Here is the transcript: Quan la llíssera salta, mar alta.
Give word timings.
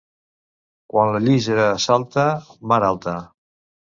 Quan 0.93 1.11
la 1.15 1.19
llíssera 1.25 1.67
salta, 1.83 2.23
mar 2.73 2.79
alta. 2.89 3.15